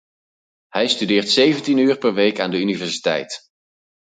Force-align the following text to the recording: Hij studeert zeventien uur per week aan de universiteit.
Hij 0.67 0.87
studeert 0.87 1.29
zeventien 1.29 1.77
uur 1.77 1.97
per 1.97 2.13
week 2.13 2.39
aan 2.39 2.51
de 2.51 2.59
universiteit. 2.61 3.41